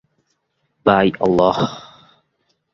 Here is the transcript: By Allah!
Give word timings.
By 0.83 1.11
Allah! 1.21 1.59